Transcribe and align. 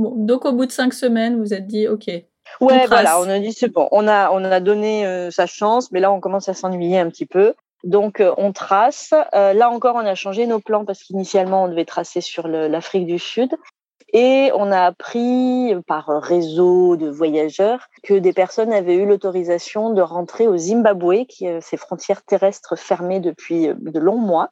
donc 0.00 0.44
au 0.44 0.52
bout 0.52 0.66
de 0.66 0.72
cinq 0.72 0.92
semaines, 0.94 1.38
vous 1.38 1.54
êtes 1.54 1.66
dit, 1.66 1.88
ok. 1.88 2.10
Ouais, 2.60 2.86
voilà, 2.86 3.20
on 3.20 3.28
a 3.28 3.38
dit 3.38 3.52
c'est 3.52 3.68
bon. 3.68 3.88
On 3.92 4.08
a, 4.08 4.30
on 4.32 4.44
a 4.44 4.60
donné 4.60 5.06
euh, 5.06 5.30
sa 5.30 5.46
chance, 5.46 5.92
mais 5.92 6.00
là 6.00 6.10
on 6.12 6.20
commence 6.20 6.48
à 6.48 6.54
s'ennuyer 6.54 6.98
un 6.98 7.08
petit 7.08 7.26
peu. 7.26 7.54
Donc 7.84 8.20
euh, 8.20 8.34
on 8.36 8.52
trace. 8.52 9.14
Euh, 9.34 9.52
là 9.52 9.70
encore, 9.70 9.96
on 9.96 10.00
a 10.06 10.14
changé 10.14 10.46
nos 10.46 10.60
plans 10.60 10.84
parce 10.84 11.02
qu'initialement 11.02 11.64
on 11.64 11.68
devait 11.68 11.84
tracer 11.84 12.20
sur 12.20 12.48
l'Afrique 12.48 13.06
du 13.06 13.18
Sud. 13.18 13.50
Et 14.12 14.50
on 14.56 14.72
a 14.72 14.80
appris 14.80 15.72
par 15.86 16.08
réseau 16.08 16.96
de 16.96 17.08
voyageurs 17.08 17.86
que 18.02 18.14
des 18.14 18.32
personnes 18.32 18.72
avaient 18.72 18.96
eu 18.96 19.06
l'autorisation 19.06 19.92
de 19.92 20.02
rentrer 20.02 20.48
au 20.48 20.56
Zimbabwe, 20.56 21.26
qui 21.28 21.46
a 21.46 21.60
ses 21.60 21.76
frontières 21.76 22.22
terrestres 22.24 22.76
fermées 22.76 23.20
depuis 23.20 23.68
de 23.68 23.98
longs 24.00 24.18
mois. 24.18 24.50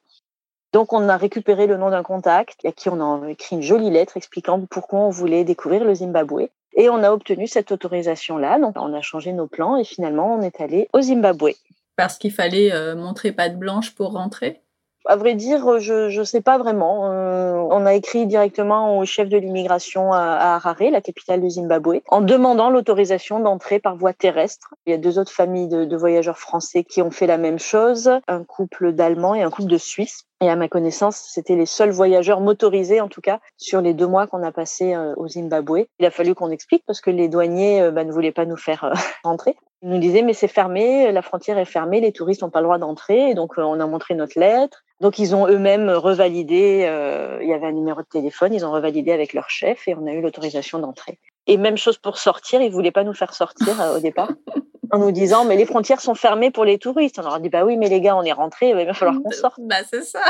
Donc, 0.73 0.93
on 0.93 1.09
a 1.09 1.17
récupéré 1.17 1.67
le 1.67 1.79
nom 1.79 1.91
d'un 1.91 2.03
contact 2.03 2.65
à 2.65 2.73
qui 2.73 2.89
on 2.91 3.01
a 3.01 3.31
écrit 3.31 3.57
une 3.57 3.63
jolie 3.63 3.91
lettre 3.91 4.17
expliquant 4.17 4.61
pourquoi 4.71 5.01
on 5.01 5.11
voulait 5.11 5.45
découvrir 5.45 5.85
le 5.85 5.95
Zimbabwe. 5.95 6.49
Et 6.75 6.91
on 6.91 7.03
a 7.03 7.11
obtenu 7.11 7.47
cette 7.47 7.73
autorisation-là. 7.73 8.59
Donc, 8.59 8.75
on 8.77 8.93
a 8.93 9.01
changé 9.01 9.33
nos 9.33 9.47
plans 9.47 9.77
et 9.77 9.85
finalement, 9.85 10.35
on 10.35 10.43
est 10.43 10.61
allé 10.61 10.89
au 10.93 11.01
Zimbabwe. 11.01 11.53
Parce 11.97 12.19
qu'il 12.19 12.33
fallait 12.33 12.73
euh, 12.73 12.95
montrer 12.95 13.33
patte 13.33 13.59
blanche 13.59 13.95
pour 13.95 14.13
rentrer? 14.13 14.61
À 15.07 15.17
vrai 15.17 15.35
dire, 15.35 15.81
je 15.81 16.19
ne 16.19 16.25
sais 16.25 16.43
pas 16.43 16.59
vraiment. 16.59 17.11
Euh, 17.11 17.55
on 17.55 17.87
a 17.87 17.95
écrit 17.95 18.27
directement 18.27 18.99
au 18.99 19.07
chef 19.07 19.31
de 19.31 19.39
l'immigration 19.39 20.13
à, 20.13 20.57
Harare, 20.57 20.91
la 20.93 21.01
capitale 21.01 21.41
du 21.41 21.49
Zimbabwe, 21.49 22.03
en 22.09 22.21
demandant 22.21 22.69
l'autorisation 22.69 23.41
d'entrer 23.41 23.79
par 23.79 23.97
voie 23.97 24.13
terrestre. 24.13 24.75
Il 24.87 24.91
y 24.91 24.95
a 24.95 24.99
deux 24.99 25.19
autres 25.19 25.33
familles 25.33 25.69
de, 25.69 25.87
de, 25.87 25.97
voyageurs 25.97 26.39
français 26.39 26.85
qui 26.85 27.01
ont 27.01 27.11
fait 27.11 27.27
la 27.27 27.39
même 27.39 27.59
chose, 27.59 28.11
un 28.29 28.45
couple 28.45 28.93
d'Allemands 28.93 29.35
et 29.35 29.43
un 29.43 29.51
couple 29.51 29.71
de 29.71 29.79
Suisses. 29.79 30.28
Et 30.41 30.49
à 30.49 30.57
ma 30.57 30.69
connaissance, 30.69 31.17
c'était 31.17 31.57
les 31.57 31.67
seuls 31.67 31.91
voyageurs 31.91 32.41
motorisés, 32.41 33.01
en 33.01 33.09
tout 33.09 33.21
cas, 33.21 33.41
sur 33.57 33.81
les 33.81 33.93
deux 33.93 34.07
mois 34.07 34.27
qu'on 34.27 34.43
a 34.43 34.53
passé 34.53 34.95
euh, 34.95 35.15
au 35.17 35.27
Zimbabwe. 35.27 35.87
Il 35.99 36.07
a 36.07 36.11
fallu 36.11 36.35
qu'on 36.35 36.51
explique 36.51 36.85
parce 36.87 37.01
que 37.01 37.11
les 37.11 37.29
douaniers 37.29 37.83
euh, 37.83 37.91
bah, 37.91 38.05
ne 38.05 38.13
voulaient 38.13 38.33
pas 38.33 38.45
nous 38.45 38.57
faire 38.57 38.93
rentrer. 39.25 39.57
Ils 39.83 39.91
nous 39.91 39.99
disaient 39.99 40.23
mais 40.23 40.35
c'est 40.35 40.49
fermé, 40.49 41.13
la 41.13 41.23
frontière 41.23 41.59
est 41.59 41.65
fermée, 41.65 42.01
les 42.01 42.13
touristes 42.13 42.43
n'ont 42.43 42.51
pas 42.51 42.61
le 42.61 42.65
droit 42.65 42.79
d'entrer. 42.79 43.35
Donc 43.35 43.55
on 43.57 43.79
a 43.79 43.87
montré 43.87 44.15
notre 44.15 44.39
lettre. 44.39 44.85
Donc 45.01 45.19
ils 45.21 45.35
ont 45.37 45.47
eux-mêmes 45.47 45.91
revalidé, 45.91 46.87
euh, 46.89 47.39
il 47.41 47.49
y 47.49 47.53
avait 47.53 47.67
un 47.67 47.73
numéro 47.73 48.01
de 48.01 48.07
téléphone, 48.07 48.53
ils 48.53 48.67
ont 48.67 48.73
revalidé 48.73 49.13
avec 49.13 49.33
leur 49.33 49.49
chef 49.49 49.87
et 49.87 49.95
on 49.95 50.07
a 50.07 50.13
eu 50.13 50.21
l'autorisation 50.21 50.81
d'entrer. 50.81 51.19
Et 51.47 51.57
même 51.57 51.77
chose 51.77 51.99
pour 51.99 52.19
sortir, 52.19 52.61
ils 52.61 52.73
voulaient 52.73 52.91
pas 52.91 53.05
nous 53.05 53.15
faire 53.15 53.33
sortir 53.33 53.81
euh, 53.81 53.97
au 53.97 54.01
départ 54.01 54.33
en 54.91 54.99
nous 54.99 55.13
disant 55.13 55.45
mais 55.45 55.57
les 55.57 55.67
frontières 55.67 56.01
sont 56.01 56.15
fermées 56.15 56.51
pour 56.51 56.65
les 56.65 56.79
touristes. 56.79 57.19
On 57.19 57.23
leur 57.23 57.35
a 57.35 57.41
dit 57.41 57.49
bah 57.49 57.65
oui 57.65 57.77
mais 57.77 57.89
les 57.89 58.01
gars 58.01 58.17
on 58.17 58.23
est 58.23 58.33
rentrés, 58.33 58.71
il 58.71 58.87
va 58.87 58.95
falloir 58.95 59.21
qu'on 59.23 59.31
sorte. 59.31 59.59
Bah 59.59 59.77
c'est 59.89 60.03
ça. 60.03 60.23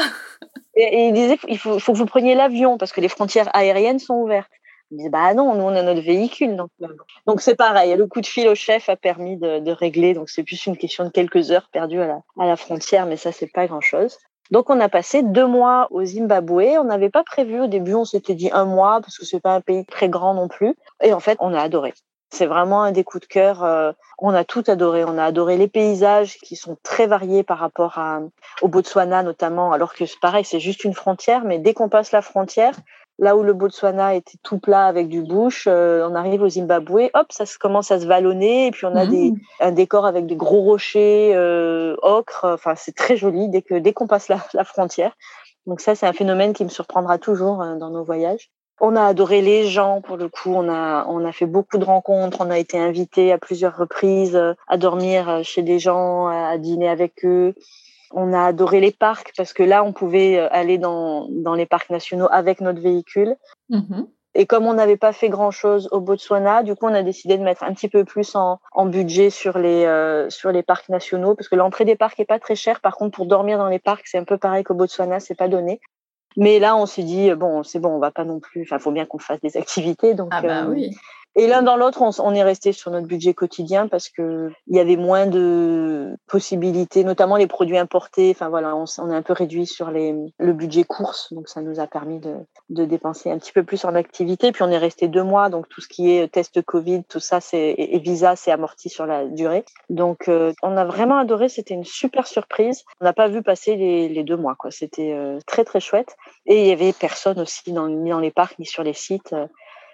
Et, 0.75 1.09
ils 1.09 1.13
disaient 1.13 1.39
il 1.49 1.59
faut, 1.59 1.79
faut 1.79 1.93
que 1.93 1.99
vous 1.99 2.07
preniez 2.07 2.35
l'avion 2.35 2.79
parce 2.79 2.93
que 2.93 3.01
les 3.01 3.09
frontières 3.09 3.49
aériennes 3.55 3.99
sont 3.99 4.15
ouvertes. 4.15 4.51
Ils 4.91 4.99
disaient 4.99 5.11
bah 5.11 5.35
non 5.35 5.55
nous 5.55 5.65
on 5.65 5.75
a 5.75 5.83
notre 5.83 6.03
véhicule 6.03 6.57
donc 6.57 6.71
donc 7.27 7.41
c'est 7.41 7.57
pareil. 7.57 7.95
Le 7.97 8.07
coup 8.07 8.21
de 8.21 8.27
fil 8.27 8.49
au 8.49 8.55
chef 8.55 8.89
a 8.89 8.97
permis 8.97 9.37
de, 9.37 9.61
de 9.61 9.71
régler 9.71 10.15
donc 10.15 10.29
c'est 10.29 10.43
plus 10.43 10.67
une 10.67 10.77
question 10.77 11.05
de 11.05 11.11
quelques 11.11 11.51
heures 11.51 11.69
perdues 11.73 12.01
à 12.01 12.07
la, 12.07 12.21
à 12.39 12.47
la 12.47 12.57
frontière 12.57 13.07
mais 13.07 13.17
ça 13.17 13.33
c'est 13.33 13.53
pas 13.53 13.67
grand 13.67 13.81
chose. 13.81 14.19
Donc 14.51 14.71
on 14.71 14.81
a 14.81 14.89
passé 14.89 15.23
deux 15.23 15.47
mois 15.47 15.89
au 15.91 16.05
Zimbabwe. 16.05 16.79
On 16.79 16.85
n'avait 16.85 17.11
pas 17.11 17.23
prévu 17.23 17.61
au 17.61 17.67
début, 17.67 17.95
on 17.95 18.05
s'était 18.05 18.35
dit 18.35 18.51
un 18.53 18.65
mois 18.65 19.01
parce 19.01 19.19
que 19.19 19.25
c'est 19.25 19.41
pas 19.41 19.55
un 19.55 19.61
pays 19.61 19.85
très 19.85 20.09
grand 20.09 20.35
non 20.35 20.49
plus. 20.49 20.75
Et 21.03 21.13
en 21.13 21.21
fait, 21.21 21.37
on 21.41 21.53
a 21.53 21.61
adoré. 21.61 21.93
C'est 22.31 22.47
vraiment 22.47 22.83
un 22.83 22.93
des 22.93 23.05
coups 23.05 23.27
de 23.27 23.33
cœur. 23.33 23.65
Euh, 23.65 23.93
on 24.19 24.35
a 24.35 24.45
tout 24.45 24.65
adoré. 24.67 25.05
On 25.05 25.17
a 25.19 25.25
adoré 25.25 25.57
les 25.57 25.69
paysages 25.69 26.37
qui 26.39 26.57
sont 26.57 26.77
très 26.83 27.07
variés 27.07 27.43
par 27.43 27.59
rapport 27.59 27.99
à, 27.99 28.21
au 28.63 28.69
Botswana 28.69 29.23
notamment, 29.23 29.73
alors 29.73 29.95
que 29.95 30.07
c'est 30.07 30.21
pareil, 30.21 30.45
c'est 30.45 30.61
juste 30.61 30.85
une 30.85 30.95
frontière. 30.95 31.45
Mais 31.45 31.59
dès 31.59 31.75
qu'on 31.75 31.89
passe 31.89 32.13
la 32.13 32.23
frontière, 32.23 32.75
Là 33.21 33.37
où 33.37 33.43
le 33.43 33.53
Botswana 33.53 34.15
était 34.15 34.39
tout 34.45 34.59
plat 34.59 34.87
avec 34.87 35.09
du 35.09 35.23
bush, 35.23 35.67
euh, 35.67 36.09
on 36.09 36.15
arrive 36.15 36.43
au 36.43 36.49
Zimbabwe, 36.49 37.11
hop, 37.15 37.27
ça 37.31 37.45
commence 37.59 37.91
à 37.91 37.99
se 37.99 38.07
vallonner, 38.07 38.69
et 38.69 38.71
puis 38.71 38.87
on 38.87 38.95
a 38.95 39.07
des, 39.07 39.33
mmh. 39.33 39.41
un 39.59 39.73
décor 39.73 40.07
avec 40.07 40.27
des 40.27 40.37
gros 40.37 40.61
rochers, 40.61 41.35
euh, 41.35 41.97
ocre. 42.03 42.45
Enfin, 42.45 42.75
c'est 42.77 42.95
très 42.95 43.17
joli 43.17 43.49
dès 43.49 43.63
que 43.63 43.75
dès 43.75 43.93
qu'on 43.93 44.07
passe 44.07 44.29
la, 44.29 44.39
la, 44.55 44.63
frontière. 44.63 45.17
Donc 45.67 45.81
ça, 45.81 45.97
c'est 45.97 46.07
un 46.07 46.13
phénomène 46.13 46.53
qui 46.53 46.63
me 46.63 46.69
surprendra 46.69 47.19
toujours 47.19 47.57
dans 47.57 47.91
nos 47.91 48.05
voyages. 48.05 48.51
On 48.81 48.97
a 48.97 49.03
adoré 49.03 49.43
les 49.43 49.67
gens 49.67 50.01
pour 50.01 50.17
le 50.17 50.29
coup. 50.29 50.53
On 50.55 50.69
a 50.69 51.07
on 51.09 51.25
a 51.25 51.33
fait 51.33 51.47
beaucoup 51.47 51.79
de 51.79 51.85
rencontres. 51.85 52.39
On 52.41 52.51
a 52.51 52.59
été 52.59 52.79
invité 52.79 53.33
à 53.33 53.39
plusieurs 53.39 53.77
reprises 53.77 54.37
euh, 54.37 54.55
à 54.69 54.77
dormir 54.77 55.41
chez 55.43 55.63
des 55.63 55.79
gens, 55.79 56.27
à 56.27 56.57
dîner 56.59 56.89
avec 56.89 57.25
eux. 57.25 57.55
On 58.13 58.33
a 58.33 58.47
adoré 58.47 58.81
les 58.81 58.93
parcs 58.93 59.33
parce 59.37 59.53
que 59.53 59.63
là, 59.63 59.85
on 59.85 59.93
pouvait 59.93 60.39
euh, 60.39 60.49
aller 60.51 60.79
dans, 60.79 61.29
dans 61.31 61.55
les 61.55 61.67
parcs 61.67 61.91
nationaux 61.91 62.29
avec 62.31 62.61
notre 62.61 62.81
véhicule. 62.81 63.37
Mmh 63.69 64.05
Et 64.35 64.47
comme 64.47 64.67
on 64.67 64.75
n'avait 64.75 64.97
pas 64.97 65.13
fait 65.13 65.29
grand-chose 65.29 65.89
au 65.93 66.01
Botswana, 66.01 66.63
du 66.63 66.75
coup, 66.75 66.87
on 66.87 66.95
a 66.95 67.03
décidé 67.03 67.37
de 67.37 67.43
mettre 67.43 67.65
un 67.65 67.75
petit 67.75 67.89
peu 67.89 68.05
plus 68.05 68.35
en, 68.35 68.61
en 68.73 68.87
budget 68.87 69.31
sur 69.31 69.59
les, 69.59 69.85
euh, 69.85 70.31
sur 70.31 70.53
les 70.53 70.63
parcs 70.63 70.89
nationaux 70.89 71.35
parce 71.35 71.49
que 71.49 71.57
l'entrée 71.57 71.85
des 71.85 71.97
parcs 71.97 72.19
est 72.21 72.25
pas 72.25 72.39
très 72.39 72.55
chère. 72.55 72.81
Par 72.81 72.97
contre, 72.97 73.17
pour 73.17 73.27
dormir 73.27 73.59
dans 73.59 73.69
les 73.69 73.79
parcs, 73.79 74.07
c'est 74.07 74.19
un 74.19 74.25
peu 74.25 74.39
pareil 74.39 74.65
qu'au 74.65 74.75
Botswana, 74.75 75.21
c'est 75.21 75.35
pas 75.35 75.49
donné. 75.49 75.81
Mais 76.37 76.59
là, 76.59 76.77
on 76.77 76.87
s'est 76.87 77.03
dit, 77.03 77.35
bon, 77.35 77.63
c'est 77.63 77.81
bon, 77.81 77.91
on 77.91 77.99
va 77.99 78.11
pas 78.11 78.25
non 78.25 78.41
plus. 78.41 78.63
Enfin, 78.63 78.79
faut 78.79 78.93
bien 78.93 79.07
qu'on 79.07 79.19
fasse 79.19 79.41
des 79.41 79.57
activités. 79.57 80.15
Donc, 80.15 80.29
ah 80.33 80.43
bah 80.43 80.65
euh, 80.65 80.69
oui. 80.69 80.97
Et 81.37 81.47
l'un 81.47 81.63
dans 81.63 81.77
l'autre, 81.77 82.03
on, 82.03 82.35
est 82.35 82.43
resté 82.43 82.73
sur 82.73 82.91
notre 82.91 83.07
budget 83.07 83.33
quotidien 83.33 83.87
parce 83.87 84.09
que 84.09 84.51
il 84.67 84.77
y 84.77 84.81
avait 84.81 84.97
moins 84.97 85.27
de 85.27 86.17
possibilités, 86.27 87.05
notamment 87.05 87.37
les 87.37 87.47
produits 87.47 87.79
importés. 87.79 88.33
Enfin 88.35 88.49
voilà, 88.49 88.75
on, 88.75 89.11
est 89.11 89.15
un 89.15 89.23
peu 89.23 89.35
réduit 89.35 89.67
sur 89.67 89.91
le 89.93 90.53
budget 90.53 90.83
course, 90.83 91.33
donc 91.33 91.49
ça 91.49 91.61
nous 91.61 91.79
a 91.79 91.87
permis 91.87 92.19
de, 92.19 92.85
dépenser 92.85 93.31
un 93.31 93.39
petit 93.39 93.53
peu 93.53 93.63
plus 93.63 93.85
en 93.85 93.95
activité. 93.95 94.51
Puis 94.51 94.65
on 94.65 94.71
est 94.71 94.79
resté 94.79 95.07
deux 95.07 95.23
mois, 95.23 95.49
donc 95.49 95.69
tout 95.69 95.81
ce 95.81 95.87
qui 95.87 96.11
est 96.11 96.29
test 96.29 96.61
Covid, 96.63 97.05
tout 97.05 97.21
ça, 97.21 97.39
et 97.53 97.99
visa, 98.01 98.35
c'est 98.35 98.51
amorti 98.51 98.89
sur 98.89 99.07
la 99.07 99.25
durée. 99.27 99.65
Donc 99.91 100.29
euh, 100.29 100.53
on 100.63 100.77
a 100.77 100.85
vraiment 100.85 101.19
adoré. 101.19 101.49
C'était 101.49 101.75
une 101.75 101.85
super 101.85 102.27
surprise. 102.27 102.85
On 103.01 103.05
n'a 103.05 103.13
pas 103.13 103.29
vu 103.29 103.43
passer 103.43 103.77
les, 103.77 104.25
deux 104.25 104.37
mois. 104.37 104.57
C'était 104.71 105.13
euh, 105.13 105.39
très 105.47 105.65
très 105.65 105.79
chouette. 105.79 106.17
Et 106.47 106.63
il 106.63 106.67
y 106.67 106.73
avait 106.73 106.93
personne 106.93 107.39
aussi 107.39 107.73
ni 107.73 108.11
dans 108.11 108.19
les 108.19 108.33
parcs 108.33 108.59
ni 108.59 108.67
sur 108.67 108.83
les 108.83 108.93
sites. 108.93 109.35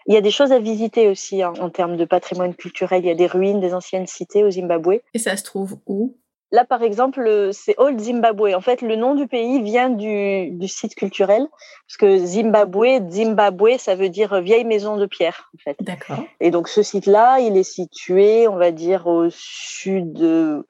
Il 0.06 0.14
y 0.14 0.16
a 0.16 0.20
des 0.20 0.30
choses 0.30 0.52
à 0.52 0.58
visiter 0.58 1.08
aussi 1.08 1.42
hein, 1.42 1.52
en 1.60 1.70
termes 1.70 1.96
de 1.96 2.04
patrimoine 2.04 2.54
culturel. 2.54 3.04
Il 3.04 3.08
y 3.08 3.10
a 3.10 3.14
des 3.14 3.26
ruines 3.26 3.60
des 3.60 3.74
anciennes 3.74 4.06
cités 4.06 4.44
au 4.44 4.50
Zimbabwe. 4.50 5.00
Et 5.14 5.18
ça 5.18 5.36
se 5.36 5.44
trouve 5.44 5.78
où? 5.86 6.16
Là, 6.54 6.64
par 6.64 6.82
exemple, 6.84 7.50
c'est 7.52 7.74
Old 7.78 7.98
Zimbabwe. 7.98 8.54
En 8.54 8.60
fait, 8.60 8.80
le 8.80 8.94
nom 8.94 9.16
du 9.16 9.26
pays 9.26 9.60
vient 9.60 9.90
du, 9.90 10.50
du, 10.52 10.68
site 10.68 10.94
culturel, 10.94 11.48
parce 11.88 11.96
que 11.98 12.16
Zimbabwe, 12.18 13.10
Zimbabwe, 13.10 13.76
ça 13.78 13.96
veut 13.96 14.08
dire 14.08 14.40
vieille 14.40 14.64
maison 14.64 14.96
de 14.96 15.06
pierre, 15.06 15.50
en 15.56 15.58
fait. 15.58 15.76
D'accord. 15.80 16.22
Et 16.38 16.52
donc, 16.52 16.68
ce 16.68 16.84
site-là, 16.84 17.40
il 17.40 17.56
est 17.56 17.64
situé, 17.64 18.46
on 18.46 18.54
va 18.54 18.70
dire, 18.70 19.08
au 19.08 19.30
sud-ouest 19.30 20.64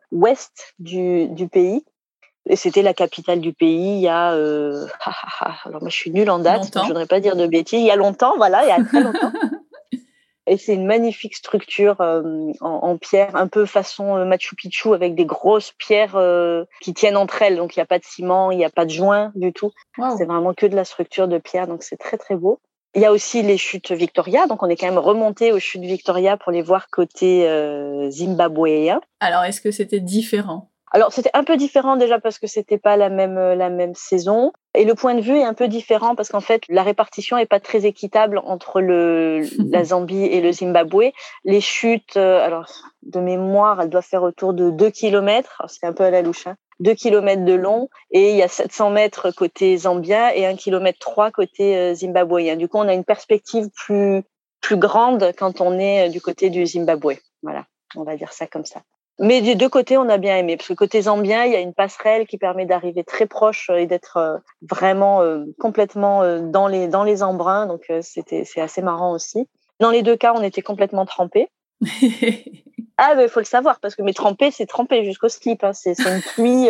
du, 0.78 1.28
du 1.28 1.48
pays. 1.48 1.84
Et 2.46 2.56
c'était 2.56 2.82
la 2.82 2.92
capitale 2.92 3.40
du 3.40 3.52
pays 3.52 3.96
il 3.96 4.00
y 4.00 4.08
a. 4.08 4.32
Euh, 4.32 4.86
alors 5.64 5.80
moi 5.80 5.88
je 5.88 5.96
suis 5.96 6.10
nulle 6.10 6.30
en 6.30 6.38
date, 6.38 6.70
je 6.74 6.86
voudrais 6.86 7.06
pas 7.06 7.20
dire 7.20 7.36
de 7.36 7.46
bêtises. 7.46 7.80
Il 7.80 7.86
y 7.86 7.90
a 7.90 7.96
longtemps, 7.96 8.36
voilà, 8.36 8.64
il 8.64 8.68
y 8.68 8.72
a 8.72 8.84
très 8.84 9.02
longtemps. 9.02 9.32
Et 10.46 10.58
c'est 10.58 10.74
une 10.74 10.86
magnifique 10.86 11.34
structure 11.34 12.00
euh, 12.00 12.52
en, 12.60 12.68
en, 12.68 12.98
pierre, 12.98 13.34
un 13.34 13.48
peu 13.48 13.64
façon 13.64 14.16
euh, 14.16 14.24
Machu 14.26 14.54
Picchu, 14.56 14.92
avec 14.92 15.14
des 15.14 15.24
grosses 15.24 15.72
pierres 15.72 16.16
euh, 16.16 16.64
qui 16.82 16.92
tiennent 16.92 17.16
entre 17.16 17.40
elles. 17.40 17.56
Donc 17.56 17.76
il 17.76 17.78
n'y 17.78 17.82
a 17.82 17.86
pas 17.86 17.98
de 17.98 18.04
ciment, 18.04 18.50
il 18.50 18.58
n'y 18.58 18.64
a 18.64 18.70
pas 18.70 18.84
de 18.84 18.90
joint 18.90 19.32
du 19.34 19.52
tout. 19.52 19.72
C'est 20.18 20.26
vraiment 20.26 20.52
que 20.52 20.66
de 20.66 20.76
la 20.76 20.84
structure 20.84 21.28
de 21.28 21.38
pierre, 21.38 21.66
donc 21.66 21.82
c'est 21.82 21.96
très 21.96 22.18
très 22.18 22.36
beau. 22.36 22.60
Il 22.94 23.02
y 23.02 23.06
a 23.06 23.12
aussi 23.12 23.42
les 23.42 23.58
chutes 23.58 23.90
Victoria, 23.90 24.46
donc 24.46 24.62
on 24.62 24.68
est 24.68 24.76
quand 24.76 24.86
même 24.86 24.98
remonté 24.98 25.50
aux 25.50 25.58
chutes 25.58 25.82
Victoria 25.82 26.36
pour 26.36 26.52
les 26.52 26.62
voir 26.62 26.88
côté 26.88 27.48
zimbabwéen. 28.10 29.00
Alors 29.18 29.44
est-ce 29.44 29.60
que 29.60 29.72
c'était 29.72 29.98
différent? 29.98 30.70
Alors 30.94 31.12
c'était 31.12 31.30
un 31.34 31.42
peu 31.42 31.56
différent 31.56 31.96
déjà 31.96 32.20
parce 32.20 32.38
que 32.38 32.46
c'était 32.46 32.78
pas 32.78 32.96
la 32.96 33.08
même 33.08 33.36
euh, 33.36 33.56
la 33.56 33.68
même 33.68 33.96
saison 33.96 34.52
et 34.74 34.84
le 34.84 34.94
point 34.94 35.16
de 35.16 35.20
vue 35.20 35.36
est 35.36 35.44
un 35.44 35.52
peu 35.52 35.66
différent 35.66 36.14
parce 36.14 36.28
qu'en 36.28 36.40
fait 36.40 36.62
la 36.68 36.84
répartition 36.84 37.36
est 37.36 37.46
pas 37.46 37.58
très 37.58 37.84
équitable 37.84 38.40
entre 38.44 38.80
le 38.80 39.40
la 39.72 39.82
Zambie 39.82 40.24
et 40.24 40.40
le 40.40 40.52
Zimbabwe. 40.52 41.10
Les 41.44 41.60
chutes, 41.60 42.16
euh, 42.16 42.44
alors 42.44 42.68
de 43.02 43.18
mémoire, 43.18 43.80
elles 43.80 43.90
doivent 43.90 44.06
faire 44.06 44.22
autour 44.22 44.54
de 44.54 44.70
2 44.70 44.90
km. 44.90 45.62
C'est 45.66 45.84
un 45.84 45.92
peu 45.92 46.04
à 46.04 46.10
la 46.10 46.22
louche. 46.22 46.46
Hein. 46.46 46.54
2 46.78 46.94
km 46.94 47.44
de 47.44 47.54
long 47.54 47.88
et 48.12 48.30
il 48.30 48.36
y 48.36 48.42
a 48.42 48.48
700 48.48 48.90
mètres 48.90 49.32
côté 49.32 49.76
zambien 49.76 50.30
et 50.30 50.46
1 50.46 50.54
km 50.54 50.96
3 51.00 51.32
côté 51.32 51.76
euh, 51.76 51.94
zimbabwéen. 51.94 52.54
Du 52.54 52.68
coup, 52.68 52.78
on 52.78 52.88
a 52.88 52.94
une 52.94 53.04
perspective 53.04 53.68
plus 53.74 54.22
plus 54.60 54.76
grande 54.76 55.32
quand 55.36 55.60
on 55.60 55.76
est 55.76 56.08
du 56.08 56.20
côté 56.20 56.50
du 56.50 56.64
Zimbabwe. 56.66 57.16
Voilà, 57.42 57.66
on 57.96 58.04
va 58.04 58.16
dire 58.16 58.32
ça 58.32 58.46
comme 58.46 58.64
ça. 58.64 58.80
Mais 59.20 59.42
des 59.42 59.54
deux 59.54 59.68
côtés, 59.68 59.96
on 59.96 60.08
a 60.08 60.18
bien 60.18 60.36
aimé, 60.36 60.56
parce 60.56 60.68
que 60.68 60.74
côté 60.74 61.02
zambien, 61.02 61.44
il 61.44 61.52
y 61.52 61.56
a 61.56 61.60
une 61.60 61.74
passerelle 61.74 62.26
qui 62.26 62.36
permet 62.36 62.66
d'arriver 62.66 63.04
très 63.04 63.26
proche 63.26 63.70
et 63.70 63.86
d'être 63.86 64.16
euh, 64.16 64.38
vraiment 64.62 65.22
euh, 65.22 65.44
complètement 65.60 66.22
euh, 66.22 66.40
dans 66.40 66.66
les 66.66 66.88
dans 66.88 67.04
les 67.04 67.22
embruns, 67.22 67.66
donc 67.66 67.90
c'était 68.00 68.44
c'est 68.44 68.60
assez 68.60 68.82
marrant 68.82 69.12
aussi. 69.12 69.48
Dans 69.78 69.90
les 69.90 70.02
deux 70.02 70.16
cas, 70.16 70.34
on 70.34 70.42
était 70.42 70.62
complètement 70.62 71.06
trempés. 71.06 71.48
ah, 72.96 73.14
mais 73.16 73.24
il 73.24 73.28
faut 73.28 73.40
le 73.40 73.44
savoir, 73.44 73.78
parce 73.78 73.94
que 73.94 74.02
mais 74.02 74.14
trempé, 74.14 74.50
c'est 74.50 74.66
trempé 74.66 75.04
jusqu'au 75.04 75.28
slip, 75.28 75.62
hein. 75.62 75.72
c'est 75.72 75.98
une 76.00 76.22
pluie 76.34 76.68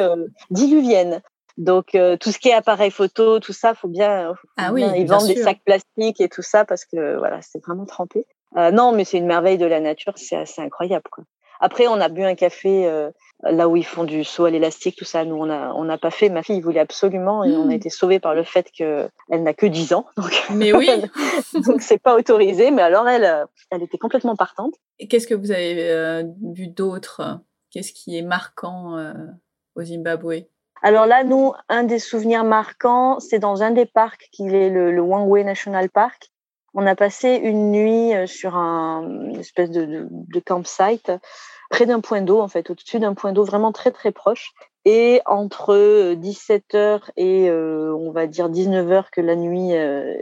diluvienne. 0.50 1.22
Donc 1.56 1.96
tout 2.20 2.32
ce 2.32 2.38
qui 2.38 2.48
est 2.48 2.54
appareil 2.54 2.90
photo, 2.90 3.38
tout 3.40 3.52
ça, 3.52 3.74
faut 3.74 3.88
bien. 3.88 4.34
ah 4.58 4.72
oui, 4.72 4.84
ils 4.96 5.06
vendent 5.06 5.28
des 5.28 5.42
sacs 5.42 5.62
plastiques 5.64 6.20
et 6.20 6.28
tout 6.28 6.42
ça 6.42 6.64
parce 6.66 6.84
que 6.84 7.16
voilà, 7.16 7.40
c'est 7.40 7.64
vraiment 7.64 7.86
trempé. 7.86 8.26
non, 8.54 8.92
mais 8.92 9.04
c'est 9.04 9.18
une 9.18 9.26
merveille 9.26 9.58
de 9.58 9.66
la 9.66 9.80
nature, 9.80 10.12
c'est 10.16 10.36
assez 10.36 10.60
incroyable. 10.60 11.08
Quoi. 11.10 11.24
Après, 11.60 11.86
on 11.86 12.00
a 12.00 12.08
bu 12.08 12.22
un 12.22 12.34
café 12.34 12.86
euh, 12.86 13.10
là 13.42 13.68
où 13.68 13.76
ils 13.76 13.84
font 13.84 14.04
du 14.04 14.24
saut 14.24 14.44
à 14.44 14.50
l'élastique, 14.50 14.96
tout 14.96 15.04
ça. 15.04 15.24
Nous, 15.24 15.36
on 15.36 15.46
n'a 15.46 15.72
on 15.74 15.98
pas 15.98 16.10
fait. 16.10 16.28
Ma 16.28 16.42
fille 16.42 16.60
voulait 16.60 16.80
absolument 16.80 17.44
et 17.44 17.52
on 17.52 17.64
a 17.64 17.66
hmm. 17.66 17.72
été 17.72 17.90
sauvés 17.90 18.20
par 18.20 18.34
le 18.34 18.44
fait 18.44 18.70
qu'elle 18.70 19.10
n'a 19.30 19.54
que 19.54 19.66
10 19.66 19.94
ans. 19.94 20.06
Donc, 20.16 20.44
mais 20.50 20.72
oui. 20.72 20.88
donc, 21.66 21.82
c'est 21.82 21.98
pas 21.98 22.16
autorisé. 22.16 22.70
Mais 22.70 22.82
alors, 22.82 23.08
elle, 23.08 23.24
euh, 23.24 23.44
elle 23.70 23.82
était 23.82 23.98
complètement 23.98 24.36
partante. 24.36 24.74
Et 24.98 25.08
qu'est-ce 25.08 25.26
que 25.26 25.34
vous 25.34 25.50
avez 25.50 25.90
euh, 25.90 26.24
vu 26.42 26.68
d'autre? 26.68 27.40
Qu'est-ce 27.70 27.92
qui 27.92 28.16
est 28.16 28.22
marquant 28.22 28.96
au 29.74 29.82
Zimbabwe? 29.82 30.44
Alors 30.82 31.06
là, 31.06 31.24
nous, 31.24 31.52
un 31.70 31.82
des 31.82 31.98
souvenirs 31.98 32.44
marquants, 32.44 33.18
c'est 33.18 33.38
dans 33.38 33.62
un 33.62 33.70
des 33.70 33.86
parcs 33.86 34.28
qui 34.32 34.46
est 34.46 34.68
le, 34.68 34.92
le 34.92 35.00
Wangwe 35.00 35.42
National 35.42 35.88
Park. 35.88 36.30
On 36.74 36.86
a 36.86 36.96
passé 36.96 37.40
une 37.42 37.70
nuit 37.70 38.12
sur 38.26 38.56
un 38.56 39.24
une 39.34 39.40
espèce 39.40 39.70
de, 39.70 40.08
campsite 40.44 41.12
près 41.70 41.86
d'un 41.86 42.00
point 42.00 42.20
d'eau, 42.20 42.40
en 42.40 42.48
fait, 42.48 42.70
au-dessus 42.70 42.98
d'un 42.98 43.14
point 43.14 43.32
d'eau 43.32 43.44
vraiment 43.44 43.72
très 43.72 43.90
très 43.90 44.12
proche. 44.12 44.52
Et 44.84 45.22
entre 45.24 46.14
17h 46.14 47.00
et 47.16 47.48
euh, 47.48 47.94
on 47.94 48.10
va 48.10 48.26
dire 48.26 48.50
19h 48.50 49.06
que 49.10 49.22
la 49.22 49.34
nuit, 49.34 49.74
euh, 49.74 50.14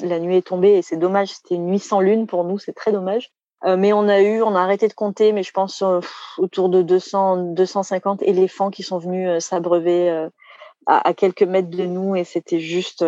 la 0.00 0.18
nuit 0.18 0.36
est 0.36 0.46
tombée. 0.46 0.78
Et 0.78 0.82
c'est 0.82 0.96
dommage, 0.96 1.28
c'était 1.28 1.56
une 1.56 1.66
nuit 1.66 1.78
sans 1.78 2.00
lune 2.00 2.26
pour 2.26 2.44
nous, 2.44 2.58
c'est 2.58 2.72
très 2.72 2.90
dommage. 2.90 3.30
Euh, 3.64 3.76
mais 3.76 3.92
on 3.92 4.08
a 4.08 4.22
eu, 4.22 4.42
on 4.42 4.54
a 4.54 4.60
arrêté 4.60 4.88
de 4.88 4.94
compter, 4.94 5.32
mais 5.32 5.42
je 5.42 5.52
pense 5.52 5.84
autour 6.38 6.70
de 6.70 6.80
200, 6.80 7.52
250 7.52 8.22
éléphants 8.22 8.70
qui 8.70 8.82
sont 8.82 8.98
venus 8.98 9.44
s'abreuver 9.44 10.28
à, 10.86 11.14
quelques 11.14 11.42
mètres 11.42 11.70
de 11.70 11.84
nous. 11.84 12.16
Et 12.16 12.24
c'était 12.24 12.60
juste 12.60 13.04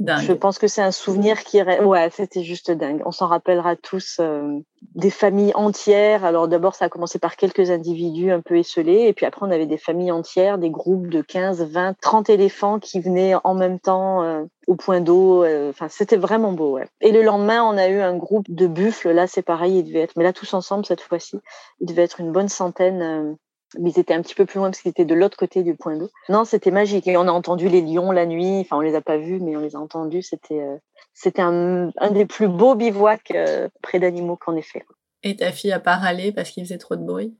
je 0.00 0.32
pense 0.32 0.58
que 0.58 0.66
c'est 0.66 0.82
un 0.82 0.90
souvenir 0.90 1.44
qui 1.44 1.62
ouais, 1.62 2.10
c'était 2.10 2.42
juste 2.42 2.70
dingue. 2.70 3.02
On 3.06 3.12
s'en 3.12 3.28
rappellera 3.28 3.76
tous 3.76 4.16
euh, 4.18 4.58
des 4.94 5.10
familles 5.10 5.52
entières. 5.54 6.24
Alors 6.24 6.48
d'abord 6.48 6.74
ça 6.74 6.86
a 6.86 6.88
commencé 6.88 7.20
par 7.20 7.36
quelques 7.36 7.70
individus 7.70 8.32
un 8.32 8.40
peu 8.40 8.56
esselés 8.56 9.06
et 9.06 9.12
puis 9.12 9.24
après 9.24 9.46
on 9.46 9.50
avait 9.52 9.66
des 9.66 9.78
familles 9.78 10.10
entières, 10.10 10.58
des 10.58 10.70
groupes 10.70 11.06
de 11.08 11.22
15, 11.22 11.62
20, 11.70 11.94
30 12.00 12.28
éléphants 12.28 12.80
qui 12.80 13.00
venaient 13.00 13.34
en 13.44 13.54
même 13.54 13.78
temps 13.78 14.22
euh, 14.24 14.42
au 14.66 14.74
point 14.74 15.00
d'eau. 15.00 15.44
Euh, 15.44 15.70
enfin, 15.70 15.88
c'était 15.88 16.16
vraiment 16.16 16.52
beau. 16.52 16.78
Et 17.00 17.12
le 17.12 17.22
lendemain, 17.22 17.62
on 17.62 17.76
a 17.76 17.88
eu 17.88 18.00
un 18.00 18.16
groupe 18.16 18.46
de 18.48 18.66
buffles. 18.66 19.12
Là, 19.12 19.28
c'est 19.28 19.42
pareil, 19.42 19.78
il 19.78 19.84
devait 19.84 20.00
être 20.00 20.16
mais 20.16 20.24
là 20.24 20.32
tous 20.32 20.54
ensemble 20.54 20.84
cette 20.84 21.02
fois-ci, 21.02 21.38
il 21.80 21.86
devait 21.86 22.02
être 22.02 22.20
une 22.20 22.32
bonne 22.32 22.48
centaine 22.48 23.36
mais 23.78 23.90
ils 23.90 23.98
étaient 23.98 24.14
un 24.14 24.22
petit 24.22 24.34
peu 24.34 24.46
plus 24.46 24.58
loin 24.58 24.68
parce 24.68 24.80
qu'ils 24.80 24.90
étaient 24.90 25.04
de 25.04 25.14
l'autre 25.14 25.36
côté 25.36 25.62
du 25.62 25.74
point 25.74 25.96
d'eau. 25.96 26.10
Non, 26.28 26.44
c'était 26.44 26.70
magique. 26.70 27.06
Et 27.06 27.16
on 27.16 27.28
a 27.28 27.32
entendu 27.32 27.68
les 27.68 27.80
lions 27.80 28.10
la 28.12 28.26
nuit. 28.26 28.60
Enfin, 28.60 28.76
on 28.76 28.80
les 28.80 28.94
a 28.94 29.00
pas 29.00 29.16
vus, 29.16 29.40
mais 29.40 29.56
on 29.56 29.60
les 29.60 29.76
a 29.76 29.78
entendus. 29.78 30.22
C'était, 30.22 30.60
euh, 30.60 30.76
c'était 31.12 31.42
un, 31.42 31.90
un, 31.98 32.10
des 32.10 32.26
plus 32.26 32.48
beaux 32.48 32.74
bivouacs 32.74 33.30
euh, 33.32 33.68
près 33.82 33.98
d'animaux 33.98 34.36
qu'en 34.36 34.56
effet. 34.56 34.84
Et 35.22 35.36
ta 35.36 35.52
fille 35.52 35.72
a 35.72 35.80
pas 35.80 35.96
râlé 35.96 36.32
parce 36.32 36.50
qu'il 36.50 36.64
faisait 36.64 36.78
trop 36.78 36.96
de 36.96 37.04
bruit? 37.04 37.34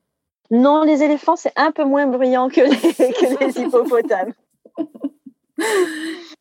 Non, 0.50 0.82
les 0.82 1.02
éléphants, 1.02 1.36
c'est 1.36 1.52
un 1.56 1.72
peu 1.72 1.84
moins 1.84 2.06
bruyant 2.06 2.48
que 2.48 2.60
les, 2.60 2.68
que 2.94 3.44
les 3.44 3.60
hippopotames. 3.60 4.32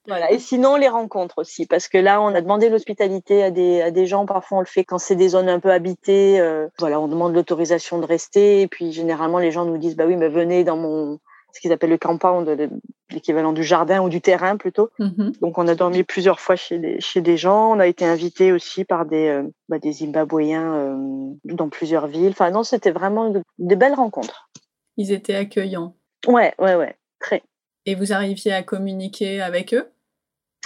Voilà. 0.07 0.31
Et 0.31 0.39
sinon, 0.39 0.75
les 0.75 0.89
rencontres 0.89 1.37
aussi, 1.37 1.65
parce 1.65 1.87
que 1.87 1.97
là, 1.97 2.21
on 2.21 2.35
a 2.35 2.41
demandé 2.41 2.69
l'hospitalité 2.69 3.41
à 3.41 3.51
des, 3.51 3.81
à 3.81 3.89
des 3.89 4.05
gens. 4.05 4.25
Parfois, 4.25 4.57
on 4.57 4.61
le 4.61 4.67
fait 4.67 4.83
quand 4.83 4.97
c'est 4.97 5.15
des 5.15 5.29
zones 5.29 5.47
un 5.47 5.59
peu 5.59 5.71
habitées. 5.71 6.41
Euh, 6.41 6.67
voilà, 6.77 6.99
on 6.99 7.07
demande 7.07 7.33
l'autorisation 7.33 7.99
de 7.99 8.05
rester. 8.05 8.61
Et 8.61 8.67
puis, 8.67 8.91
généralement, 8.91 9.39
les 9.39 9.51
gens 9.51 9.65
nous 9.65 9.77
disent, 9.77 9.95
bah 9.95 10.05
oui, 10.05 10.17
mais 10.17 10.27
venez 10.27 10.65
dans 10.65 10.75
mon, 10.75 11.19
ce 11.53 11.61
qu'ils 11.61 11.71
appellent 11.71 11.89
le 11.89 11.97
compound, 11.97 12.69
l'équivalent 13.11 13.53
du 13.53 13.63
jardin 13.63 14.03
ou 14.03 14.09
du 14.09 14.19
terrain 14.19 14.57
plutôt. 14.57 14.89
Mm-hmm. 14.99 15.39
Donc, 15.39 15.57
on 15.57 15.69
a 15.69 15.75
dormi 15.75 16.03
plusieurs 16.03 16.41
fois 16.41 16.57
chez 16.57 16.79
des, 16.79 16.99
chez 16.99 17.21
des 17.21 17.37
gens. 17.37 17.71
On 17.71 17.79
a 17.79 17.87
été 17.87 18.03
invité 18.03 18.51
aussi 18.51 18.83
par 18.83 19.05
des, 19.05 19.29
euh, 19.29 19.43
bah, 19.69 19.79
des 19.79 19.93
Zimbabwéens 19.93 20.73
euh, 20.73 20.97
dans 21.45 21.69
plusieurs 21.69 22.07
villes. 22.07 22.31
Enfin, 22.31 22.51
non, 22.51 22.63
c'était 22.63 22.91
vraiment 22.91 23.31
des 23.57 23.75
belles 23.77 23.93
rencontres. 23.93 24.49
Ils 24.97 25.13
étaient 25.13 25.35
accueillants. 25.35 25.95
Ouais, 26.27 26.53
ouais, 26.59 26.75
ouais, 26.75 26.97
très. 27.19 27.41
Et 27.85 27.95
vous 27.95 28.13
arriviez 28.13 28.53
à 28.53 28.63
communiquer 28.63 29.41
avec 29.41 29.73
eux? 29.73 29.91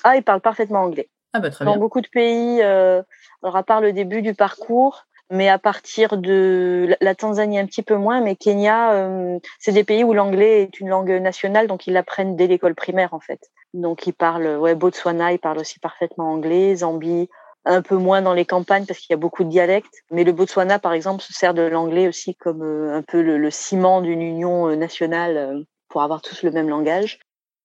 Ah, 0.04 0.16
ils 0.16 0.24
parlent 0.24 0.42
parfaitement 0.42 0.82
anglais. 0.82 1.10
Ah 1.34 1.40
bah 1.40 1.50
très 1.50 1.66
Dans 1.66 1.78
beaucoup 1.78 2.02
de 2.02 2.08
pays, 2.08 2.62
euh, 2.62 3.02
alors 3.44 3.56
à 3.58 3.64
part 3.64 3.82
le 3.82 3.92
début 3.92 4.22
du 4.22 4.34
parcours, 4.34 5.06
mais 5.30 5.50
à 5.50 5.60
partir 5.60 6.18
de 6.18 6.96
la 7.02 7.16
Tanzanie 7.16 7.60
un 7.60 7.66
petit 7.66 7.84
peu 7.84 7.96
moins, 7.96 8.22
mais 8.22 8.36
Kenya, 8.36 8.94
euh, 8.94 9.40
c'est 9.60 9.74
des 9.74 9.84
pays 9.84 10.04
où 10.04 10.14
l'anglais 10.14 10.64
est 10.64 10.80
une 10.80 10.90
langue 10.90 11.12
nationale, 11.12 11.68
donc 11.68 11.88
ils 11.88 11.94
l'apprennent 11.94 12.36
dès 12.36 12.48
l'école 12.48 12.76
primaire 12.76 13.14
en 13.14 13.20
fait. 13.20 13.52
Donc 13.74 14.08
ils 14.08 14.14
parlent, 14.14 14.58
ouais, 14.58 14.76
Botswana, 14.76 15.34
ils 15.34 15.40
parlent 15.40 15.60
aussi 15.60 15.80
parfaitement 15.80 16.32
anglais, 16.32 16.78
Zambie, 16.78 17.30
un 17.66 17.82
peu 17.82 17.98
moins 17.98 18.22
dans 18.22 18.34
les 18.34 18.46
campagnes 18.46 18.86
parce 18.86 19.00
qu'il 19.00 19.12
y 19.12 19.16
a 19.16 19.18
beaucoup 19.18 19.44
de 19.44 19.50
dialectes. 19.50 20.04
Mais 20.12 20.24
le 20.24 20.32
Botswana, 20.32 20.80
par 20.80 20.94
exemple, 20.94 21.22
se 21.22 21.34
sert 21.34 21.54
de 21.54 21.64
l'anglais 21.64 22.08
aussi 22.08 22.36
comme 22.36 22.64
euh, 22.64 22.96
un 22.96 23.02
peu 23.02 23.22
le, 23.22 23.38
le 23.38 23.52
ciment 23.52 24.02
d'une 24.02 24.22
union 24.22 24.74
nationale 24.78 25.66
pour 25.90 26.02
avoir 26.02 26.22
tous 26.22 26.44
le 26.44 26.52
même 26.52 26.70
langage. 26.70 27.20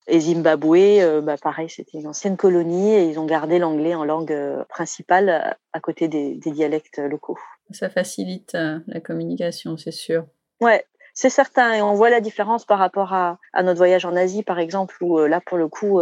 Et 0.09 0.19
Zimbabwe, 0.19 1.01
euh, 1.01 1.21
bah 1.21 1.37
pareil, 1.41 1.71
c'était 1.71 1.99
une 1.99 2.09
ancienne 2.09 2.37
colonie 2.37 2.93
et 2.93 3.05
ils 3.05 3.21
ont 3.21 3.25
gardé 3.25 3.59
l'anglais 3.59 3.95
en 3.95 4.05
langue 4.05 4.33
euh, 4.33 4.65
principale 4.65 5.29
euh, 5.29 5.51
à 5.73 5.81
côté 5.81 6.09
des, 6.09 6.35
des 6.35 6.51
dialectes 6.51 6.99
locaux. 6.99 7.39
Ça 7.71 7.89
facilite 7.89 8.55
la 8.55 9.01
communication, 9.01 9.77
c'est 9.77 9.93
sûr. 9.93 10.27
Ouais, 10.61 10.85
c'est 11.15 11.31
certain. 11.31 11.73
Et 11.73 11.83
on 11.83 11.95
voit 11.95 12.11
la 12.11 12.21
différence 12.21 12.65
par 12.65 12.79
rapport 12.79 13.15
à, 13.15 13.39
à, 13.53 13.63
notre 13.63 13.79
voyage 13.79 14.05
en 14.05 14.17
Asie, 14.17 14.43
par 14.43 14.59
exemple, 14.59 14.97
où 15.01 15.19
là, 15.19 15.41
pour 15.41 15.57
le 15.57 15.69
coup, 15.69 15.99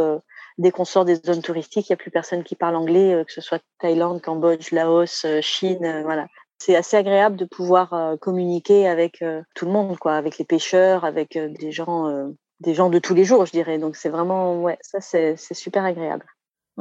dès 0.59 0.73
qu'on 0.73 0.85
sort 0.85 1.05
des 1.05 1.15
zones 1.15 1.43
touristiques, 1.43 1.89
il 1.89 1.93
n'y 1.93 1.95
a 1.95 1.99
plus 1.99 2.11
personne 2.11 2.43
qui 2.43 2.57
parle 2.57 2.75
anglais, 2.75 3.23
que 3.25 3.33
ce 3.33 3.41
soit 3.41 3.63
Thaïlande, 3.79 4.21
Cambodge, 4.21 4.73
Laos, 4.73 5.25
Chine, 5.43 6.03
voilà 6.03 6.27
c'est 6.61 6.77
assez 6.77 6.97
agréable 6.97 7.37
de 7.37 7.47
pouvoir 7.47 7.93
euh, 7.95 8.17
communiquer 8.17 8.87
avec 8.87 9.23
euh, 9.23 9.43
tout 9.55 9.65
le 9.65 9.73
monde, 9.73 9.99
quoi, 9.99 10.15
avec 10.15 10.37
les 10.39 10.45
pêcheurs, 10.45 11.05
avec 11.05 11.37
euh, 11.37 11.49
des 11.49 11.73
gens, 11.73 12.33
des 12.61 12.75
gens 12.75 12.91
de 12.91 12.99
tous 12.99 13.15
les 13.15 13.25
jours, 13.25 13.47
je 13.47 13.53
dirais. 13.53 13.79
Donc 13.79 13.97
c'est 13.97 14.11
vraiment, 14.11 14.61
ouais, 14.63 14.79
ça 14.83 15.01
c'est 15.01 15.37
super 15.55 15.85
agréable. 15.85 16.27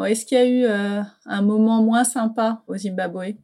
Est-ce 0.05 0.25
qu'il 0.25 0.37
y 0.37 0.41
a 0.41 0.45
eu 0.45 0.65
un 1.25 1.41
moment 1.41 1.81
moins 1.81 2.05
sympa 2.05 2.63
au 2.67 2.77
Zimbabwe? 2.77 3.35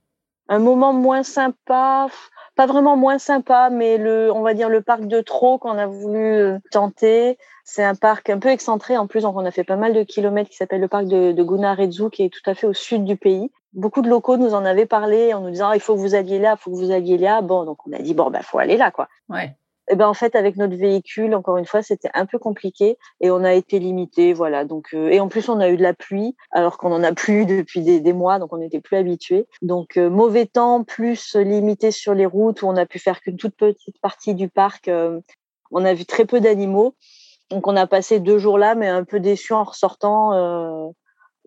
Un 0.47 0.59
moment 0.59 0.94
moins 0.94 1.24
sympa, 1.24 2.07
pas 2.56 2.65
vraiment 2.65 2.95
moins 2.95 3.18
sympa, 3.18 3.69
mais 3.71 3.97
le, 3.97 4.31
on 4.31 4.42
va 4.42 4.53
dire 4.53 4.69
le 4.69 4.81
parc 4.81 5.07
de 5.07 5.21
Trot 5.21 5.57
qu'on 5.57 5.77
a 5.77 5.88
voulu 5.88 6.59
tenter. 6.71 7.38
C'est 7.63 7.83
un 7.83 7.95
parc 7.95 8.30
un 8.30 8.38
peu 8.38 8.50
excentré 8.50 8.95
en 8.97 9.07
plus, 9.07 9.21
donc 9.24 9.36
on 9.36 9.45
a 9.45 9.51
fait 9.51 9.63
pas 9.63 9.75
mal 9.75 9.94
de 9.94 10.03
kilomètres 10.03 10.51
qui 10.51 10.57
s'appelle 10.57 10.81
le 10.81 10.88
parc 10.88 11.06
de, 11.06 11.31
de 11.31 12.09
qui 12.09 12.24
est 12.24 12.30
tout 12.30 12.47
à 12.50 12.53
fait 12.53 12.68
au 12.68 12.74
sud 12.74 13.06
du 13.06 13.18
pays 13.18 13.51
beaucoup 13.75 14.01
de 14.01 14.09
locaux 14.09 14.38
nous 14.38 14.53
en 14.53 14.65
avaient 14.65 14.86
parlé 14.86 15.33
en 15.33 15.42
nous 15.42 15.51
disant 15.51 15.69
ah, 15.69 15.75
il 15.75 15.81
faut 15.81 15.95
que 15.95 16.00
vous 16.00 16.15
alliez 16.15 16.39
là, 16.39 16.56
il 16.57 16.62
faut 16.62 16.72
que 16.72 16.75
vous 16.75 16.91
alliez 16.91 17.17
là. 17.17 17.41
Bon, 17.41 17.65
donc 17.65 17.86
on 17.86 17.91
a 17.93 18.00
dit 18.00 18.13
bon 18.13 18.31
ben 18.31 18.41
faut 18.41 18.58
aller 18.58 18.77
là 18.77 18.89
quoi. 18.89 19.08
Ouais. 19.29 19.55
Et 19.89 19.96
ben 19.96 20.08
en 20.08 20.13
fait 20.13 20.36
avec 20.36 20.56
notre 20.58 20.75
véhicule 20.75 21.36
encore 21.36 21.58
une 21.58 21.65
fois 21.65 21.84
c'était 21.84 22.10
un 22.13 22.25
peu 22.25 22.39
compliqué 22.39 22.98
et 23.22 23.30
on 23.30 23.44
a 23.44 23.54
été 23.54 23.80
limité 23.80 24.34
voilà. 24.34 24.65
Donc 24.65 24.89
euh, 24.94 25.10
et 25.10 25.20
en 25.20 25.27
plus 25.27 25.48
on 25.48 25.60
a 25.60 25.70
eu 25.70 25.77
de 25.77 25.84
la 25.84 25.94
pluie 25.94 26.36
alors 26.51 26.77
qu'on 26.77 26.92
en 26.92 27.04
a 27.04 27.13
plus 27.13 27.46
depuis 27.46 27.82
des, 27.82 28.00
des, 28.00 28.13
mois 28.13 28.39
donc 28.39 28.51
on 28.54 28.58
n'était 28.58 28.82
plus 28.82 28.98
habitué 28.98 29.48
donc 29.62 29.98
euh, 29.98 30.10
mauvais 30.10 30.46
temps 30.48 30.84
plus 30.84 31.36
limité 31.36 31.92
sur 31.92 32.13
les 32.13 32.25
routes 32.25 32.63
où 32.63 32.68
on 32.68 32.75
a 32.75 32.86
pu 32.86 33.00
faire 33.00 33.22
qu'une 33.22 33.38
toute 33.38 33.56
petite 33.56 34.00
partie 34.01 34.34
du 34.34 34.50
parc 34.50 34.88
euh, 34.88 35.20
on 35.72 35.86
a 35.86 35.94
vu 35.94 36.06
très 36.06 36.25
peu 36.25 36.39
d'animaux. 36.39 36.96
Donc 37.51 37.68
on 37.68 37.75
a 37.75 37.86
passé 37.86 38.20
deux 38.20 38.39
jours 38.39 38.58
là 38.58 38.74
mais 38.74 38.88
un 38.88 39.04
peu 39.04 39.20
déçu 39.20 39.54
en 39.54 39.63
ressortant 39.63 40.32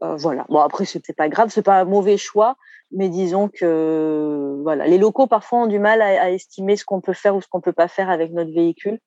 euh, 0.03 0.17
voilà. 0.17 0.47
Bon 0.49 0.61
après 0.61 0.85
c'était 0.85 1.13
pas 1.13 1.29
grave, 1.29 1.51
c'est 1.51 1.63
pas 1.63 1.81
un 1.81 1.85
mauvais 1.85 2.17
choix, 2.17 2.57
mais 2.91 3.09
disons 3.09 3.49
que 3.49 4.59
voilà, 4.63 4.87
les 4.87 4.99
locaux 4.99 5.27
parfois 5.27 5.61
ont 5.61 5.67
du 5.67 5.79
mal 5.79 6.03
à, 6.03 6.31
estimer 6.31 6.77
ce 6.77 6.85
qu'on 6.85 7.01
peut 7.01 7.13
faire 7.13 7.35
ou 7.37 7.41
ce 7.41 7.49
qu'on 7.49 7.61
peut 7.61 7.73
pas 7.73 7.89
faire 7.89 8.11
avec 8.11 8.33
notre 8.33 8.53
véhicule. 8.53 8.99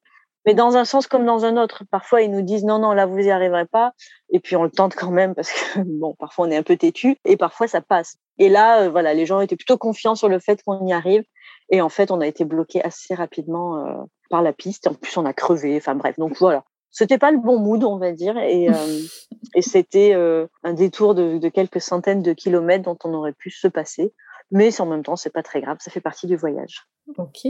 Mais 0.46 0.56
dans 0.56 0.76
un 0.76 0.86
sens 0.86 1.06
comme 1.06 1.26
dans 1.26 1.46
un 1.46 1.56
autre, 1.56 1.84
parfois 1.92 2.24
ils 2.24 2.32
nous 2.32 2.42
disent 2.42 2.64
non 2.66 2.80
non 2.80 2.94
là 2.94 3.06
vous 3.06 3.20
y 3.20 3.30
arriverez 3.30 3.66
pas, 3.68 3.94
et 4.30 4.40
puis 4.40 4.56
on 4.56 4.64
le 4.64 4.72
tente 4.72 4.96
quand 4.96 5.12
même 5.12 5.36
parce 5.36 5.52
que 5.52 5.80
bon 5.86 6.16
parfois 6.16 6.48
on 6.48 6.52
est 6.52 6.58
un 6.58 6.64
peu 6.64 6.78
têtu 6.78 7.18
et 7.26 7.38
parfois 7.38 7.68
ça 7.68 7.82
passe. 7.82 8.18
Et 8.40 8.50
là 8.50 8.84
euh, 8.84 8.90
voilà 8.90 9.14
les 9.14 9.26
gens 9.26 9.40
étaient 9.40 9.56
plutôt 9.56 9.78
confiants 9.78 10.16
sur 10.16 10.30
le 10.30 10.40
fait 10.40 10.62
qu'on 10.64 10.86
y 10.88 10.94
arrive 10.94 11.24
et 11.70 11.82
en 11.82 11.90
fait 11.90 12.12
on 12.12 12.22
a 12.22 12.28
été 12.28 12.44
bloqué 12.44 12.84
assez 12.84 13.14
rapidement 13.16 13.86
euh, 13.86 14.04
par 14.30 14.42
la 14.42 14.52
piste. 14.52 14.88
En 14.88 14.94
plus 14.96 15.16
on 15.18 15.26
a 15.26 15.34
crevé. 15.34 15.78
Enfin 15.78 15.96
bref 15.96 16.18
donc 16.18 16.36
voilà 16.40 16.64
c'était 16.92 17.18
pas 17.18 17.32
le 17.32 17.38
bon 17.38 17.58
mood, 17.58 17.84
on 17.84 17.98
va 17.98 18.12
dire, 18.12 18.38
et, 18.38 18.70
euh, 18.70 18.74
et 19.56 19.62
c'était 19.62 20.14
euh, 20.14 20.48
un 20.64 20.74
détour 20.74 21.16
de, 21.16 21.38
de, 21.38 21.50
quelques 21.50 21.82
centaines 21.82 22.22
de 22.22 22.34
kilomètres 22.34 22.84
dont 22.84 22.98
on 23.04 23.14
aurait 23.14 23.34
pu 23.34 23.50
se 23.50 23.68
passer. 23.68 24.14
Mais 24.52 24.82
en 24.82 24.86
même 24.86 25.02
temps, 25.02 25.16
c'est 25.16 25.30
pas 25.30 25.44
très 25.44 25.62
grave, 25.62 25.78
ça 25.80 25.92
fait 25.92 26.02
partie 26.02 26.28
du 26.28 26.36
voyage. 26.36 26.86
Ok. 27.18 27.48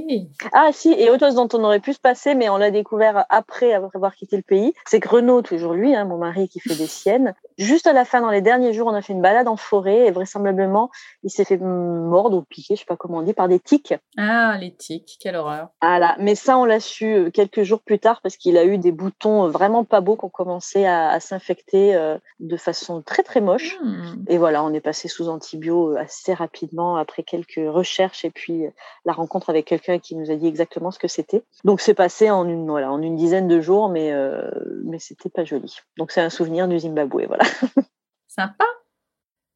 Ah 0.53 0.69
si, 0.71 0.93
et 0.93 1.09
autre 1.09 1.25
chose 1.25 1.35
dont 1.35 1.49
on 1.53 1.63
aurait 1.63 1.79
pu 1.79 1.93
se 1.93 1.99
passer, 1.99 2.35
mais 2.35 2.49
on 2.49 2.57
l'a 2.57 2.71
découvert 2.71 3.25
après 3.29 3.73
avoir 3.73 4.15
quitté 4.15 4.37
le 4.37 4.43
pays, 4.43 4.73
c'est 4.85 4.99
que 4.99 5.09
Renaud, 5.09 5.41
toujours 5.41 5.73
lui, 5.73 5.95
hein, 5.95 6.05
mon 6.05 6.17
mari 6.17 6.47
qui 6.47 6.59
fait 6.59 6.75
des 6.75 6.87
siennes, 6.87 7.33
juste 7.65 7.87
à 7.87 7.93
la 7.93 8.05
fin, 8.05 8.21
dans 8.21 8.29
les 8.29 8.41
derniers 8.41 8.73
jours, 8.73 8.87
on 8.87 8.93
a 8.93 9.01
fait 9.01 9.13
une 9.13 9.21
balade 9.21 9.47
en 9.47 9.55
forêt 9.55 10.07
et 10.07 10.11
vraisemblablement, 10.11 10.89
il 11.23 11.29
s'est 11.29 11.45
fait 11.45 11.57
mordre 11.57 12.37
ou 12.37 12.41
piquer, 12.41 12.75
je 12.75 12.81
sais 12.81 12.85
pas 12.85 12.97
comment 12.97 13.19
on 13.19 13.21
dit, 13.21 13.33
par 13.33 13.47
des 13.47 13.59
tiques. 13.59 13.93
Ah, 14.17 14.57
les 14.59 14.73
tiques, 14.73 15.17
quelle 15.19 15.35
horreur. 15.35 15.69
Voilà, 15.81 16.15
mais 16.19 16.35
ça, 16.35 16.57
on 16.57 16.65
l'a 16.65 16.79
su 16.79 17.13
euh, 17.13 17.29
quelques 17.29 17.63
jours 17.63 17.81
plus 17.81 17.99
tard 17.99 18.21
parce 18.21 18.37
qu'il 18.37 18.57
a 18.57 18.65
eu 18.65 18.77
des 18.77 18.91
boutons 18.91 19.47
vraiment 19.47 19.83
pas 19.83 20.01
beaux 20.01 20.17
qui 20.17 20.25
ont 20.25 20.29
commencé 20.29 20.85
à, 20.85 21.19
s'infecter 21.19 21.95
euh, 21.95 22.17
de 22.39 22.57
façon 22.57 23.01
très 23.01 23.23
très 23.23 23.41
moche. 23.41 23.77
Hmm. 23.83 24.23
Et 24.27 24.37
voilà, 24.37 24.63
on 24.63 24.73
est 24.73 24.81
passé 24.81 25.07
sous 25.07 25.29
antibio 25.29 25.95
assez 25.97 26.33
rapidement 26.33 26.97
après 26.97 27.23
quelques 27.23 27.61
recherches 27.67 28.25
et 28.25 28.29
puis 28.31 28.65
la 29.05 29.13
rencontre 29.13 29.49
avec 29.49 29.65
quelqu'un 29.65 29.99
qui 29.99 30.15
nous 30.15 30.31
a 30.31 30.35
dit 30.35 30.47
exactement 30.47 30.91
ce 30.91 30.99
que 30.99 31.07
c'était. 31.07 31.43
Donc 31.63 31.81
c'est 31.81 31.93
passé 31.93 32.29
en 32.29 32.47
une 32.47 32.67
voilà 32.67 32.91
en 32.91 33.01
une 33.01 33.15
dizaine 33.15 33.47
de 33.47 33.61
jours, 33.61 33.89
mais 33.89 34.11
euh, 34.11 34.49
mais 34.83 34.99
c'était 34.99 35.29
pas 35.29 35.43
joli. 35.43 35.77
Donc 35.97 36.11
c'est 36.11 36.21
un 36.21 36.29
souvenir 36.29 36.67
du 36.67 36.79
Zimbabwe, 36.79 37.25
voilà. 37.27 37.43
Sympa. 38.27 38.65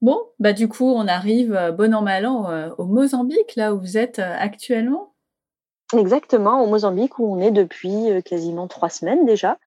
Bon, 0.01 0.21
bah 0.39 0.53
du 0.53 0.67
coup 0.67 0.91
on 0.91 1.07
arrive 1.07 1.53
euh, 1.55 1.71
bon 1.71 1.93
an 1.93 2.01
mal 2.01 2.25
an 2.25 2.49
euh, 2.49 2.69
au 2.77 2.85
Mozambique 2.85 3.55
là 3.55 3.73
où 3.73 3.79
vous 3.79 3.97
êtes 3.97 4.19
actuellement. 4.19 5.13
Exactement, 5.95 6.61
au 6.63 6.67
Mozambique 6.67 7.19
où 7.19 7.35
on 7.35 7.39
est 7.39 7.51
depuis 7.51 8.21
quasiment 8.23 8.67
trois 8.67 8.89
semaines 8.89 9.25
déjà. 9.25 9.57